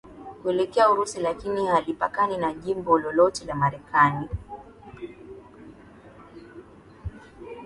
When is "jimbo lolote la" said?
2.53-3.55